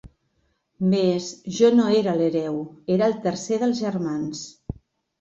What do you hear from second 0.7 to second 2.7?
Mes, jo no era l'hereu;